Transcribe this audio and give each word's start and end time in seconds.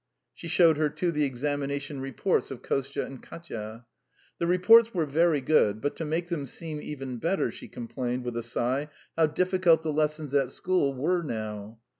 She 0.33 0.47
showed 0.47 0.77
her, 0.77 0.89
too, 0.89 1.11
the 1.11 1.25
examination 1.25 2.01
reports 2.01 2.49
of 2.49 2.63
Kostya 2.63 3.05
and 3.05 3.21
Katya. 3.21 3.85
The 4.39 4.47
reports 4.47 4.95
were 4.95 5.05
very 5.05 5.41
good, 5.41 5.79
but 5.79 5.95
to 5.97 6.05
make 6.05 6.27
them 6.29 6.47
seem 6.47 6.81
even 6.81 7.17
better, 7.17 7.51
she 7.51 7.67
complained, 7.67 8.23
with 8.25 8.35
a 8.35 8.41
sigh, 8.41 8.89
how 9.15 9.27
difficult 9.27 9.83
the 9.83 9.93
lessons 9.93 10.33
at 10.33 10.49
school 10.49 10.91
were 10.95 11.21
now. 11.21 11.77